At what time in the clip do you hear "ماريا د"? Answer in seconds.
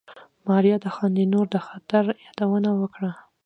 0.47-0.85